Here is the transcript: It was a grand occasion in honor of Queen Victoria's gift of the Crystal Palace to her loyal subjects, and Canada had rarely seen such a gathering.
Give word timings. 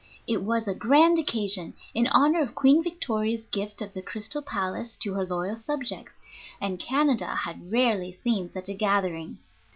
It 0.25 0.41
was 0.41 0.67
a 0.67 0.73
grand 0.73 1.19
occasion 1.19 1.75
in 1.93 2.07
honor 2.07 2.41
of 2.41 2.55
Queen 2.55 2.81
Victoria's 2.81 3.45
gift 3.45 3.83
of 3.83 3.93
the 3.93 4.01
Crystal 4.01 4.41
Palace 4.41 4.97
to 4.97 5.13
her 5.13 5.23
loyal 5.27 5.55
subjects, 5.57 6.13
and 6.59 6.79
Canada 6.79 7.35
had 7.43 7.71
rarely 7.71 8.11
seen 8.11 8.49
such 8.51 8.67
a 8.67 8.73
gathering. 8.73 9.37